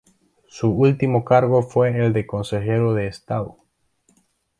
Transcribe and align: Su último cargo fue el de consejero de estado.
Su 0.47 0.71
último 0.71 1.23
cargo 1.23 1.61
fue 1.61 1.95
el 1.95 2.11
de 2.11 2.25
consejero 2.25 2.95
de 2.95 3.05
estado. 3.05 3.57